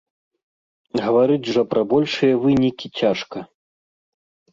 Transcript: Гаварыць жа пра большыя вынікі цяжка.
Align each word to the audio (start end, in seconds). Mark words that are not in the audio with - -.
Гаварыць 1.01 1.51
жа 1.57 1.63
пра 1.73 1.81
большыя 1.91 2.39
вынікі 2.45 2.87
цяжка. 3.03 3.37